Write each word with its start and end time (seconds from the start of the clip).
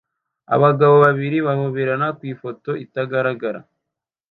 Abagabo 0.55 0.95
babiri 1.05 1.37
bahoberana 1.47 2.07
ku 2.17 2.23
ifoto 2.33 2.71
itagaragara 2.85 3.59